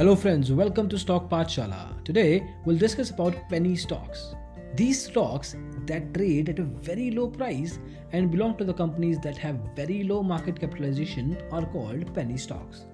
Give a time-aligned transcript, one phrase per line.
[0.00, 2.02] Hello friends, welcome to Stock Pathshala.
[2.04, 4.34] Today we'll discuss about penny stocks.
[4.74, 7.78] These stocks that trade at a very low price
[8.12, 12.86] and belong to the companies that have very low market capitalization are called penny stocks.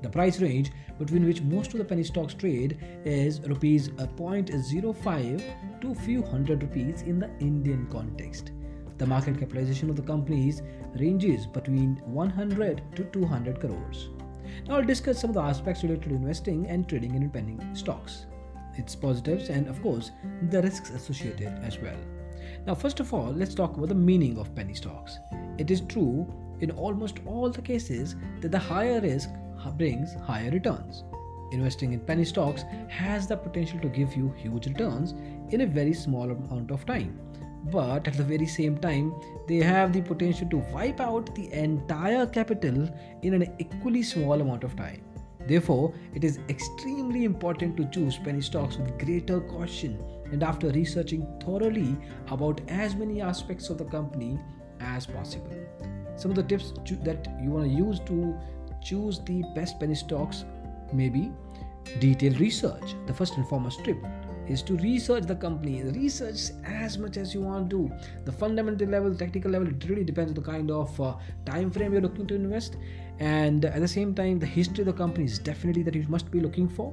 [0.00, 5.80] The price range between which most of the penny stocks trade is rupees uh, 0.05
[5.82, 8.52] to few hundred rupees in the Indian context.
[8.96, 10.62] The market capitalization of the companies
[10.98, 14.08] ranges between 100 to 200 crores.
[14.66, 18.26] Now I'll discuss some of the aspects related to investing and trading in penny stocks,
[18.76, 20.10] its positives and of course
[20.50, 21.96] the risks associated as well.
[22.66, 25.18] Now first of all, let's talk about the meaning of penny stocks.
[25.58, 26.26] It is true
[26.60, 29.30] in almost all the cases that the higher risk
[29.76, 31.04] brings higher returns.
[31.52, 35.14] Investing in penny stocks has the potential to give you huge returns
[35.52, 37.18] in a very small amount of time.
[37.72, 39.14] But at the very same time,
[39.48, 42.88] they have the potential to wipe out the entire capital
[43.22, 45.02] in an equally small amount of time.
[45.46, 50.02] Therefore, it is extremely important to choose penny stocks with greater caution
[50.32, 51.96] and after researching thoroughly
[52.28, 54.38] about as many aspects of the company
[54.80, 55.56] as possible.
[56.16, 58.38] Some of the tips that you want to use to
[58.82, 60.44] choose the best penny stocks
[60.92, 61.30] may be
[61.98, 62.94] detailed research.
[63.06, 63.98] The first and foremost tip
[64.48, 65.82] is to research the company.
[65.82, 67.90] Research as much as you want to.
[68.24, 71.14] The fundamental level technical level it really depends on the kind of uh,
[71.44, 72.76] time frame you're looking to invest.
[73.18, 76.30] And at the same time the history of the company is definitely that you must
[76.30, 76.92] be looking for.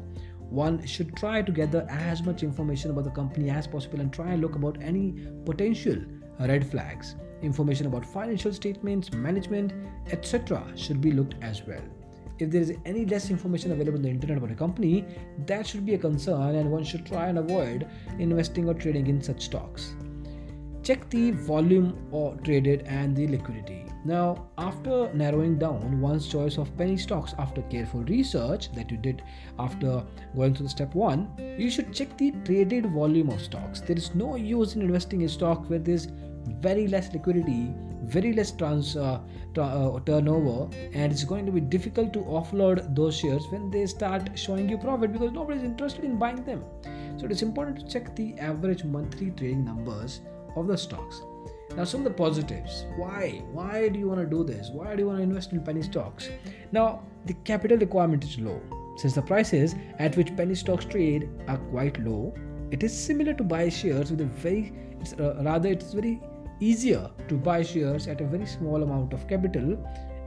[0.49, 4.31] One should try to gather as much information about the company as possible and try
[4.31, 5.15] and look about any
[5.45, 5.97] potential
[6.39, 7.15] red flags.
[7.41, 9.73] Information about financial statements management
[10.11, 11.81] etc should be looked as well
[12.41, 15.05] if there is any less information available on the internet about a company,
[15.45, 19.21] that should be a concern and one should try and avoid investing or trading in
[19.21, 19.93] such stocks.
[20.83, 23.85] Check the volume or traded and the liquidity.
[24.03, 29.21] Now, after narrowing down one's choice of penny stocks after careful research that you did
[29.59, 30.03] after
[30.35, 33.81] going through step one, you should check the traded volume of stocks.
[33.81, 36.07] There is no use in investing in stock where there's
[36.59, 37.75] very less liquidity
[38.11, 39.19] very less trans, uh,
[39.57, 44.29] uh, turnover and it's going to be difficult to offload those shares when they start
[44.35, 46.63] showing you profit because nobody is interested in buying them.
[47.17, 50.21] So it is important to check the average monthly trading numbers
[50.55, 51.21] of the stocks.
[51.75, 52.85] Now some of the positives.
[52.97, 53.43] Why?
[53.51, 54.69] Why do you want to do this?
[54.71, 56.29] Why do you want to invest in penny stocks?
[56.71, 58.61] Now the capital requirement is low.
[58.97, 62.33] Since the prices at which penny stocks trade are quite low
[62.71, 66.21] it is similar to buy shares with a very it's, uh, rather it's very
[66.61, 69.77] easier to buy shares at a very small amount of capital.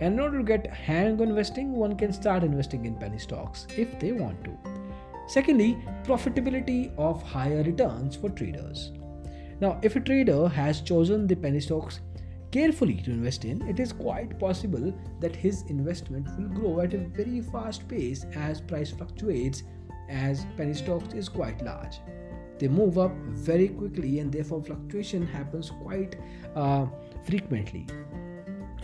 [0.01, 3.67] And in order to get hang on investing, one can start investing in penny stocks
[3.77, 4.59] if they want to.
[5.29, 8.93] Secondly, profitability of higher returns for traders.
[9.61, 12.01] Now, if a trader has chosen the penny stocks
[12.51, 16.99] carefully to invest in, it is quite possible that his investment will grow at a
[16.99, 19.63] very fast pace as price fluctuates
[20.11, 22.01] as penny stocks is quite large
[22.59, 26.17] they move up very quickly and therefore fluctuation happens quite
[26.55, 26.87] uh,
[27.25, 27.87] frequently.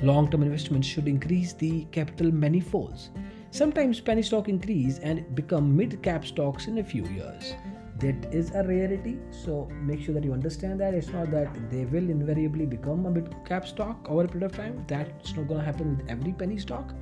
[0.03, 3.11] Long-term investments should increase the capital many folds
[3.51, 7.55] sometimes penny stock increase and become mid-cap stocks in a few years.
[7.99, 10.95] That is a rarity so make sure that you understand that.
[10.95, 14.85] It's not that they will invariably become a mid-cap stock over a period of time.
[14.89, 16.95] That's not going to happen with every penny stock.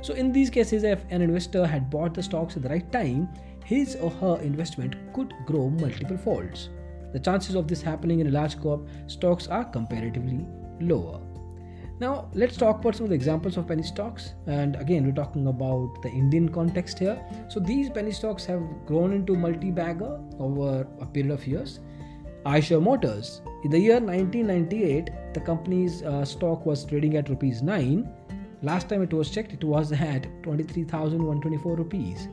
[0.00, 3.28] So in these cases if an investor had bought the stocks at the right time
[3.66, 6.70] his or her investment could grow multiple folds.
[7.12, 8.78] The chances of this happening in a large cap
[9.08, 10.46] stocks are comparatively
[10.80, 11.20] lower.
[11.98, 14.34] Now, let's talk about some of the examples of penny stocks.
[14.46, 17.18] And again, we're talking about the Indian context here.
[17.48, 21.80] So, these penny stocks have grown into multi bagger over a period of years.
[22.44, 23.40] Eicher Motors.
[23.64, 28.08] In the year 1998, the company's uh, stock was trading at rupees 9.
[28.62, 32.28] Last time it was checked, it was at 23,124 rupees.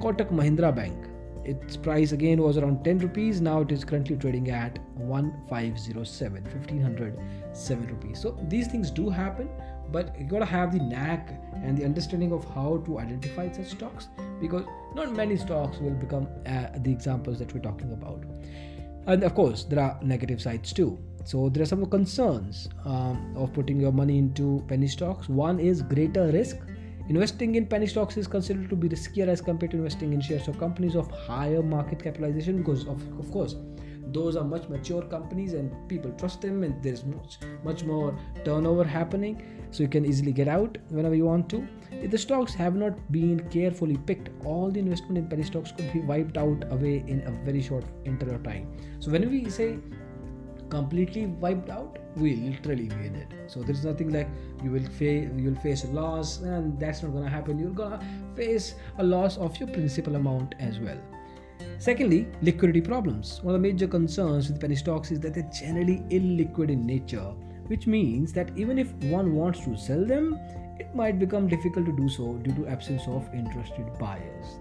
[0.00, 0.96] Kotak Mahindra Bank.
[1.44, 3.40] Its price again was around 10 rupees.
[3.40, 8.20] Now it is currently trading at 1507, 1507 rupees.
[8.20, 9.48] So these things do happen,
[9.92, 14.08] but you gotta have the knack and the understanding of how to identify such stocks
[14.40, 14.64] because
[14.94, 18.24] not many stocks will become uh, the examples that we're talking about.
[19.06, 20.98] And of course, there are negative sides too.
[21.24, 25.28] So there are some concerns um, of putting your money into penny stocks.
[25.28, 26.56] One is greater risk
[27.06, 30.48] Investing in penny stocks is considered to be riskier as compared to investing in shares.
[30.48, 33.56] Of companies of higher market capitalization because, of, of course,
[34.06, 38.84] those are much mature companies and people trust them and there's much much more turnover
[38.84, 39.42] happening.
[39.70, 41.66] So you can easily get out whenever you want to.
[41.90, 45.92] If the stocks have not been carefully picked all the investment in penny stocks could
[45.92, 48.72] be wiped out away in a very short interval of time.
[49.00, 49.78] So when we say
[50.74, 54.28] completely wiped out we literally in it so there's nothing like
[54.62, 58.00] you will face you'll face a loss and that's not gonna happen you're gonna
[58.36, 60.98] face a loss of your principal amount as well
[61.78, 63.40] Secondly, liquidity problems.
[63.42, 67.32] One of the major concerns with penny stocks is that they're generally illiquid in nature,
[67.66, 70.38] which means that even if one wants to sell them,
[70.78, 74.58] it might become difficult to do so due to absence of interested buyers.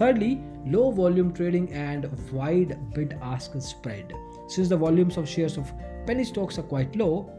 [0.00, 4.14] Thirdly, low volume trading and wide bid ask spread.
[4.48, 5.70] Since the volumes of shares of
[6.06, 7.30] penny stocks are quite low,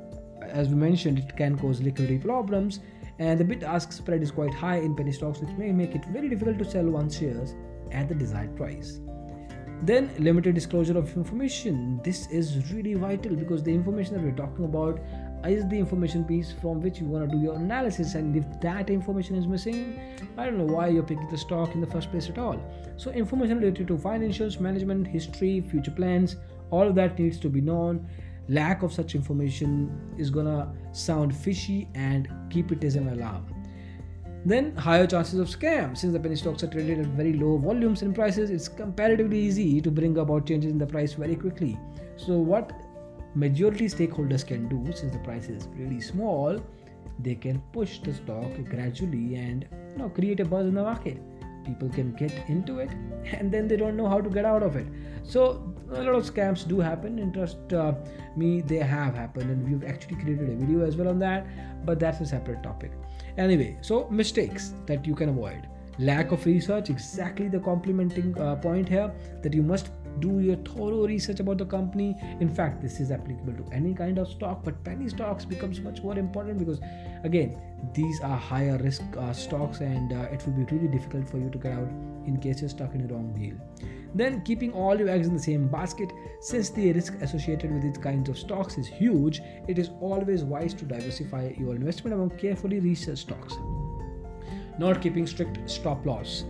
[0.44, 2.80] as we mentioned, it can cause liquidity problems,
[3.18, 6.06] and the bid ask spread is quite high in penny stocks, which may make it
[6.14, 7.56] very difficult to sell one's shares
[7.92, 9.00] at the desired price.
[9.84, 12.00] Then, limited disclosure of information.
[12.04, 15.00] This is really vital because the information that we're talking about
[15.44, 18.14] is the information piece from which you want to do your analysis.
[18.14, 20.00] And if that information is missing
[20.38, 22.62] i don't know why you're picking the stock in the first place at all.
[22.98, 26.36] So information related to financials management history future plans
[26.70, 28.08] all of that needs to be known.
[28.50, 33.61] Lack of such information is gonna sound fishy and keep it as an alarm
[34.46, 35.96] then higher chances of scam.
[35.96, 39.82] Since the penny stocks are traded at very low volumes and prices, it's comparatively easy
[39.82, 41.78] to bring about changes in the price very quickly.
[42.18, 42.72] So what
[43.36, 46.60] majority stakeholders can do, since the price is really small,
[47.20, 51.18] they can push the stock gradually and you know create a buzz in the market.
[51.66, 52.90] People can get into it
[53.34, 54.88] and then they don't know how to get out of it.
[55.24, 57.94] So a lot of scams do happen and trust uh,
[58.36, 61.46] me they have happened and we've actually created a video as well on that
[61.86, 62.92] but that's a separate topic
[63.38, 65.68] Anyway, so mistakes that you can avoid.
[66.00, 69.14] Lack of research, exactly the complementing uh, point here
[69.44, 72.16] that you must do your thorough research about the company.
[72.40, 76.02] In fact, this is applicable to any kind of stock, but penny stocks becomes much
[76.02, 76.80] more important because,
[77.24, 77.58] again,
[77.94, 81.50] these are higher risk uh, stocks and uh, it will be really difficult for you
[81.50, 81.90] to get out
[82.26, 83.56] in case you're stuck in a wrong deal.
[84.14, 87.98] Then, keeping all your eggs in the same basket, since the risk associated with these
[87.98, 92.80] kinds of stocks is huge, it is always wise to diversify your investment among carefully
[92.80, 93.54] researched stocks.
[94.78, 96.44] Not keeping strict stop loss.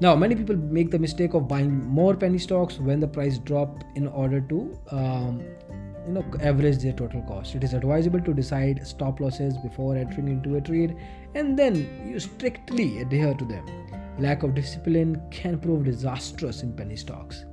[0.00, 3.84] Now, many people make the mistake of buying more penny stocks when the price drop
[3.96, 5.42] in order to um,
[6.06, 10.28] you know average their total cost it is advisable to decide stop losses before entering
[10.28, 10.96] into a trade
[11.34, 11.76] and then
[12.06, 13.66] you strictly adhere to them
[14.20, 17.44] lack of discipline can prove disastrous in penny stocks.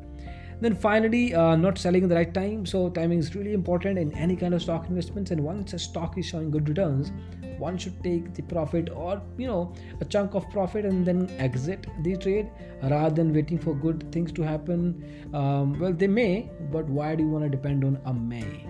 [0.60, 4.12] Then finally uh, not selling at the right time so timing is really important in
[4.14, 5.32] any kind of stock investments.
[5.32, 7.12] And once a stock is showing good returns
[7.58, 11.88] one should take the profit or you know a chunk of profit and then exit
[12.04, 12.50] the trade
[12.84, 15.30] rather than waiting for good things to happen.
[15.34, 18.66] Um, well they may but why do you want to depend on a may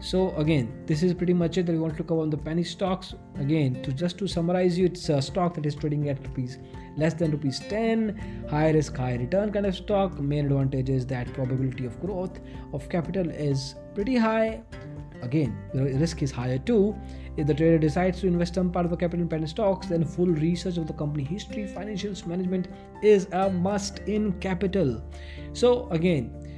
[0.00, 2.64] so again this is pretty much it that we want to cover on the penny
[2.64, 3.14] stocks.
[3.38, 6.58] Again to just to summarize you it's a stock that is trading at rupees
[6.96, 10.18] less than rupees 10 high risk high return kind of stock.
[10.18, 12.40] Main advantage is that probability of growth
[12.72, 14.62] of capital is pretty high.
[15.22, 16.96] Again the risk is higher too.
[17.36, 20.04] If the trader decides to invest some part of the capital in penny stocks then
[20.04, 22.68] full research of the company history financials management
[23.02, 25.02] is a must in capital.
[25.52, 26.49] So again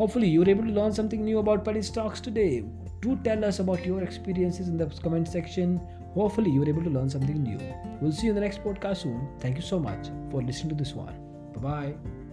[0.00, 2.64] hopefully you were able to learn something new about penny stocks today.
[3.02, 5.78] Do tell us about your experiences in the comment section.
[6.14, 7.60] Hopefully you were able to learn something new.
[8.00, 9.28] We'll see you in the next podcast soon.
[9.40, 11.14] Thank you so much for listening to this one.
[11.52, 12.29] Bye bye